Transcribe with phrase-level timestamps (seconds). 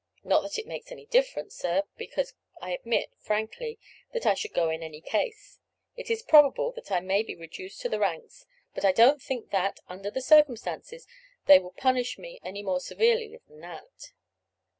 [0.23, 3.77] Not that it makes any difference, sir, because I admit frankly
[4.13, 5.59] that I should go in any case.
[5.95, 9.51] It is probable that I may be reduced to the ranks; but I don't think
[9.51, 11.05] that, under the circumstances,
[11.45, 14.11] they will punish me any more severely than that."